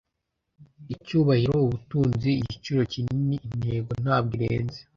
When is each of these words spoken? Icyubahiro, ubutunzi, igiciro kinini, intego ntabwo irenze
Icyubahiro, 0.93 1.53
ubutunzi, 1.65 2.29
igiciro 2.41 2.81
kinini, 2.91 3.35
intego 3.47 3.91
ntabwo 4.03 4.31
irenze 4.37 4.79